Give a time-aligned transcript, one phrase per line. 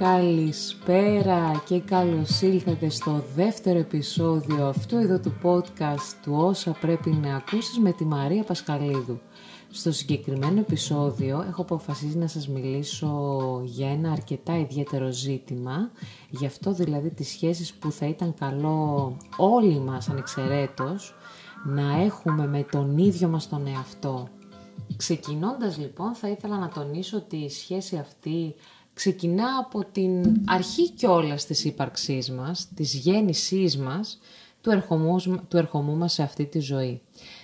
[0.00, 7.36] Καλησπέρα και καλώς ήλθατε στο δεύτερο επεισόδιο αυτού εδώ του podcast του όσα πρέπει να
[7.36, 9.20] ακούσεις με τη Μαρία Πασχαλίδου.
[9.70, 15.90] Στο συγκεκριμένο επεισόδιο έχω αποφασίσει να σας μιλήσω για ένα αρκετά ιδιαίτερο ζήτημα,
[16.30, 21.14] γι' αυτό δηλαδή τις σχέσεις που θα ήταν καλό όλοι μας ανεξαιρέτως
[21.64, 24.28] να έχουμε με τον ίδιο μας τον εαυτό.
[24.96, 28.54] Ξεκινώντας λοιπόν θα ήθελα να τονίσω ότι η σχέση αυτή
[29.00, 34.18] ξεκινά από την αρχή κιόλας της ύπαρξής μας, της γέννησής μας,
[34.60, 35.16] του ερχομού,
[35.48, 37.00] του ερχομού μας σε αυτή τη ζωή.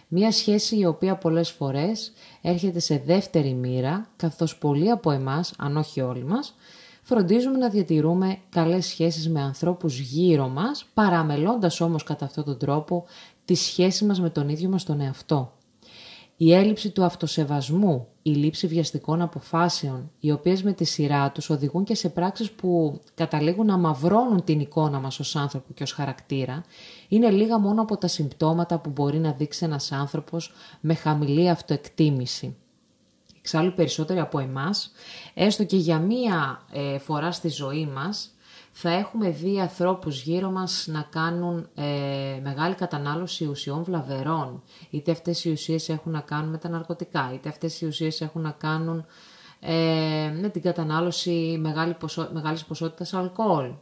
[0.08, 5.76] Μία σχέση η οποία πολλές φορές έρχεται σε δεύτερη μοίρα, καθώς πολλοί από εμάς, αν
[5.76, 6.54] όχι όλοι μας,
[7.02, 13.04] φροντίζουμε να διατηρούμε καλές σχέσεις με ανθρώπους γύρω μας, παραμελώντας όμως κατά αυτόν τον τρόπο
[13.44, 15.55] τη σχέση μας με τον ίδιο μας τον εαυτό.
[16.36, 21.84] Η έλλειψη του αυτοσεβασμού, η λήψη βιαστικών αποφάσεων, οι οποίες με τη σειρά τους οδηγούν
[21.84, 26.64] και σε πράξεις που καταλήγουν να μαυρώνουν την εικόνα μας ως άνθρωπο και ως χαρακτήρα,
[27.08, 32.56] είναι λίγα μόνο από τα συμπτώματα που μπορεί να δείξει ένας άνθρωπος με χαμηλή αυτοεκτίμηση.
[33.38, 34.92] Εξάλλου περισσότεροι από εμάς,
[35.34, 38.35] έστω και για μία ε, φορά στη ζωή μας,
[38.78, 44.62] θα έχουμε δει ανθρώπους γύρω μας να κάνουν ε, μεγάλη κατανάλωση ουσιών βλαβερών.
[44.90, 48.42] Είτε αυτές οι ουσίες έχουν να κάνουν με τα ναρκωτικά, είτε αυτές οι ουσίες έχουν
[48.42, 49.06] να κάνουν
[49.60, 53.72] ε, με την κατανάλωση μεγάλη ποσό, μεγάλης ποσότητας αλκοόλ.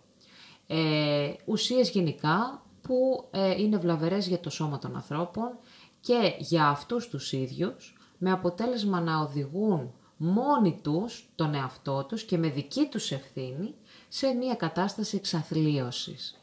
[0.67, 5.59] Ε, ουσίες γενικά που ε, είναι βλαβερές για το σώμα των ανθρώπων
[6.01, 12.39] και για αυτούς τους ίδιους, με αποτέλεσμα να οδηγούν μόνοι τους τον εαυτό τους και
[12.39, 13.75] με δική τους ευθύνη
[14.17, 16.41] σε μια κατάσταση εξαθλίωσης.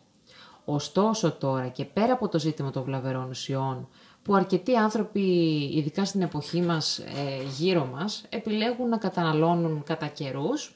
[0.65, 3.87] Ωστόσο τώρα και πέρα από το ζήτημα των βλαβερών ουσιών,
[4.23, 5.19] που αρκετοί άνθρωποι,
[5.73, 10.75] ειδικά στην εποχή μας, ε, γύρω μας, επιλέγουν να καταναλώνουν κατά καιρούς.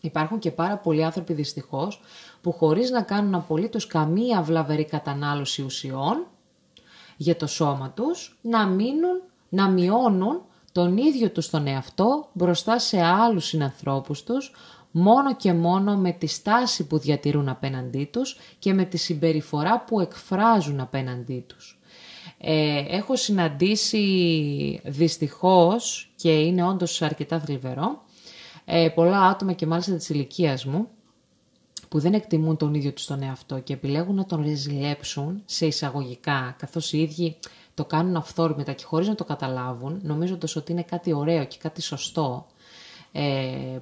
[0.00, 2.00] Υπάρχουν και πάρα πολλοί άνθρωποι δυστυχώς
[2.40, 6.26] που χωρίς να κάνουν απολύτως καμία βλαβερή κατανάλωση ουσιών
[7.16, 13.02] για το σώμα τους, να μείνουν, να μειώνουν τον ίδιο τους τον εαυτό μπροστά σε
[13.02, 14.52] άλλους συνανθρώπους τους,
[14.98, 20.00] μόνο και μόνο με τη στάση που διατηρούν απέναντί τους και με τη συμπεριφορά που
[20.00, 21.80] εκφράζουν απέναντί τους.
[22.38, 28.02] Ε, έχω συναντήσει δυστυχώς και είναι όντως αρκετά θλιβερό
[28.64, 30.88] ε, πολλά άτομα και μάλιστα της ηλικίας μου
[31.88, 36.54] που δεν εκτιμούν τον ίδιο τους τον εαυτό και επιλέγουν να τον ρεζιλέψουν σε εισαγωγικά
[36.58, 37.36] καθώς οι ίδιοι
[37.74, 41.82] το κάνουν αυθόρμητα και χωρίς να το καταλάβουν νομίζοντας ότι είναι κάτι ωραίο και κάτι
[41.82, 42.55] σωστό ε,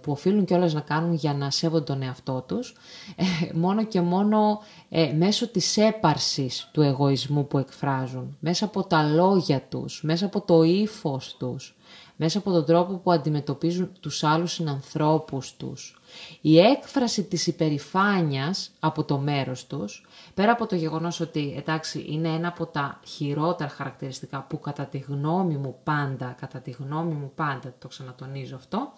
[0.01, 2.75] που οφείλουν κιόλας να κάνουν για να σέβονται τον εαυτό τους,
[3.17, 3.25] ε,
[3.55, 9.61] μόνο και μόνο ε, μέσω της έπαρσης του εγωισμού που εκφράζουν, μέσα από τα λόγια
[9.69, 11.77] τους, μέσα από το ύφος τους,
[12.17, 15.99] μέσα από τον τρόπο που αντιμετωπίζουν τους άλλους συνανθρώπους τους.
[16.41, 22.29] Η έκφραση της υπερηφάνειας από το μέρος τους, πέρα από το γεγονός ότι εντάξει είναι
[22.29, 27.33] ένα από τα χειρότερα χαρακτηριστικά που κατά τη γνώμη μου πάντα, κατά τη γνώμη μου
[27.35, 28.93] πάντα, το ξανατονίζω αυτό,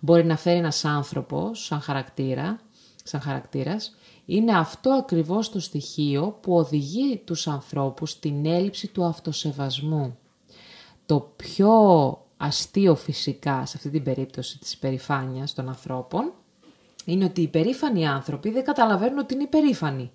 [0.00, 2.58] μπορεί να φέρει ένας άνθρωπος σαν χαρακτήρα,
[3.02, 3.94] σαν χαρακτήρας,
[4.26, 10.18] είναι αυτό ακριβώς το στοιχείο που οδηγεί τους ανθρώπους στην έλλειψη του αυτοσεβασμού.
[11.06, 11.70] Το πιο
[12.36, 16.32] αστείο φυσικά σε αυτή την περίπτωση της υπερηφάνειας των ανθρώπων
[17.04, 20.10] είναι ότι οι υπερήφανοι άνθρωποι δεν καταλαβαίνουν ότι είναι υπερήφανοι.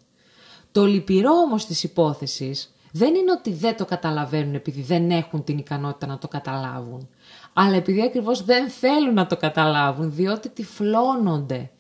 [0.71, 5.57] Το λυπηρό όμως της υπόθεσης δεν είναι ότι δεν το καταλαβαίνουν επειδή δεν έχουν την
[5.57, 7.09] ικανότητα να το καταλάβουν,
[7.53, 11.71] αλλά επειδή ακριβώς δεν θέλουν να το καταλάβουν, διότι τυφλώνονται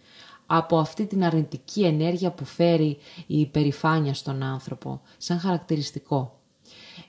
[0.45, 2.97] από αυτή την αρνητική ενέργεια που φέρει
[3.27, 6.40] η υπερηφάνεια στον άνθρωπο, σαν χαρακτηριστικό.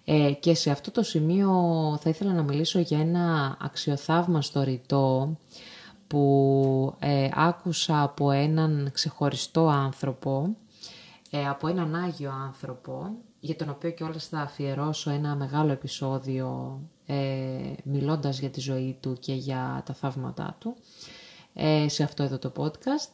[0.04, 1.50] Ε, και σε αυτό το σημείο
[2.00, 5.36] θα ήθελα να μιλήσω για ένα αξιοθαύμαστο ρητό
[6.06, 10.56] που ε, άκουσα από έναν ξεχωριστό άνθρωπο,
[11.30, 13.10] ε, από έναν Άγιο άνθρωπο,
[13.40, 18.96] για τον οποίο και όλες θα αφιερώσω ένα μεγάλο επεισόδιο ε, μιλώντας για τη ζωή
[19.00, 20.76] του και για τα θαύματά του,
[21.54, 23.08] ε, σε αυτό εδώ το podcast.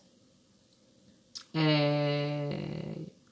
[1.52, 2.56] Ε,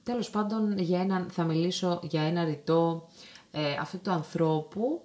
[0.03, 3.07] τέλος πάντων, για ένα, θα μιλήσω για ένα ρητό
[3.51, 5.01] ε, αυτού του ανθρώπου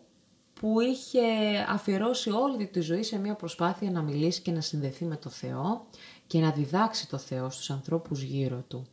[0.60, 1.20] που είχε
[1.68, 5.86] αφιερώσει όλη τη ζωή σε μια προσπάθεια να μιλήσει και να συνδεθεί με το Θεό
[6.26, 8.86] και να διδάξει το Θεό στους ανθρώπους γύρω του.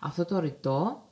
[0.00, 1.02] Αυτό το ρητό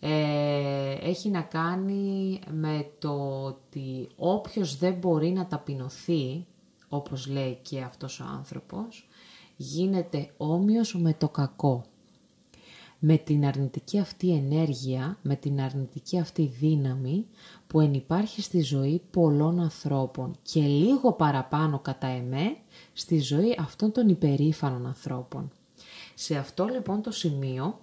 [0.00, 6.46] ε, έχει να κάνει με το ότι όποιος δεν μπορεί να ταπεινωθεί,
[6.88, 9.08] όπως λέει και αυτός ο άνθρωπος,
[9.56, 11.84] γίνεται όμοιος με το κακό
[12.98, 17.26] με την αρνητική αυτή ενέργεια, με την αρνητική αυτή δύναμη
[17.66, 22.56] που ενυπάρχει στη ζωή πολλών ανθρώπων και λίγο παραπάνω κατά εμέ
[22.92, 25.50] στη ζωή αυτών των υπερήφανων ανθρώπων.
[26.14, 27.80] Σε αυτό λοιπόν το σημείο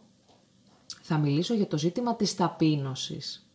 [1.02, 3.50] θα μιλήσω για το ζήτημα της ταπείνωσης,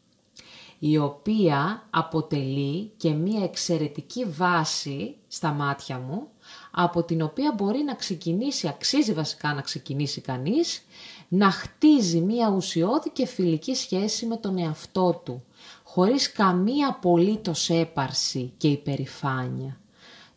[0.78, 6.28] η οποία αποτελεί και μία εξαιρετική βάση στα μάτια μου,
[6.70, 10.84] από την οποία μπορεί να ξεκινήσει, αξίζει βασικά να ξεκινήσει κανείς,
[11.32, 15.44] να χτίζει μία ουσιώδη και φιλική σχέση με τον εαυτό του,
[15.82, 19.80] χωρίς καμία απολύτως έπαρση και υπερηφάνεια.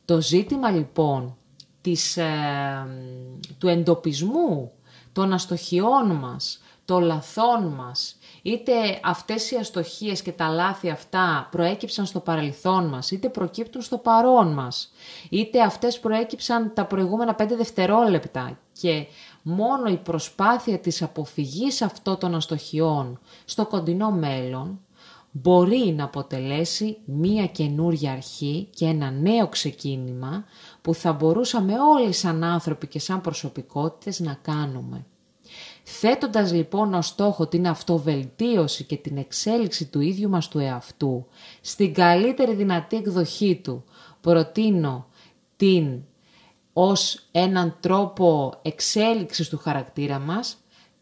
[0.06, 1.38] Το ζήτημα λοιπόν
[1.82, 2.88] της, ε,
[3.58, 4.72] του εντοπισμού
[5.12, 12.06] των αστοχιών μας, των λαθών μας, είτε αυτές οι αστοχίες και τα λάθη αυτά προέκυψαν
[12.06, 14.92] στο παρελθόν μας, είτε προκύπτουν στο παρόν μας,
[15.30, 19.06] είτε αυτές προέκυψαν τα προηγούμενα πέντε δευτερόλεπτα και
[19.42, 24.80] μόνο η προσπάθεια της αποφυγής αυτών των αστοχιών στο κοντινό μέλλον
[25.32, 30.46] μπορεί να αποτελέσει μία καινούρια αρχή και ένα νέο ξεκίνημα
[30.82, 35.06] που θα μπορούσαμε όλοι σαν άνθρωποι και σαν προσωπικότητες να κάνουμε.
[35.84, 41.26] Θέτοντας λοιπόν ως στόχο την αυτοβελτίωση και την εξέλιξη του ίδιου μας του εαυτού,
[41.62, 43.84] στην καλύτερη δυνατή εκδοχή του,
[44.22, 45.08] προτείνω
[45.56, 46.02] την
[46.74, 50.58] ως έναν τρόπο εξέλιξης του χαρακτήρα μας,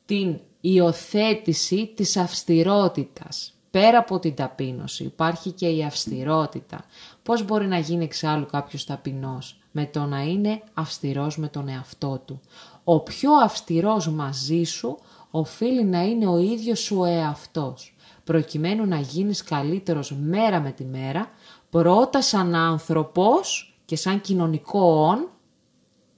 [0.05, 3.53] την υιοθέτηση της αυστηρότητας.
[3.71, 6.85] Πέρα από την ταπείνωση υπάρχει και η αυστηρότητα.
[7.23, 12.21] Πώς μπορεί να γίνει εξάλλου κάποιος ταπεινός με το να είναι αυστηρός με τον εαυτό
[12.25, 12.41] του;
[12.83, 14.97] Ο πιο αυστηρός μαζί σου
[15.31, 20.83] οφείλει να είναι ο ίδιος σου ο εαυτός, προκειμένου να γίνεις καλύτερος μέρα με τη
[20.83, 21.29] μέρα,
[21.69, 25.29] πρώτα σαν άνθρωπος και σαν κοινωνικό όν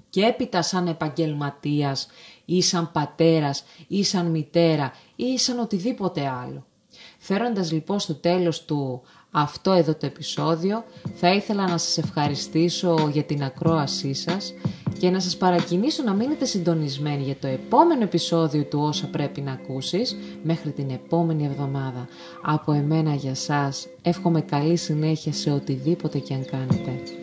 [0.09, 2.07] και έπειτα σαν επαγγελματίας
[2.45, 6.65] ή σαν πατέρας ή σαν μητέρα ή σαν οτιδήποτε άλλο.
[7.17, 9.01] Φέροντας λοιπόν στο τέλος του
[9.31, 10.83] αυτό εδώ το επεισόδιο,
[11.15, 14.53] θα ήθελα να σας ευχαριστήσω για την ακρόασή σας
[15.03, 19.51] και να σας παρακινήσω να μείνετε συντονισμένοι για το επόμενο επεισόδιο του όσα πρέπει να
[19.51, 22.07] ακούσεις μέχρι την επόμενη εβδομάδα.
[22.41, 27.22] Από εμένα για σας εύχομαι καλή συνέχεια σε οτιδήποτε και αν κάνετε.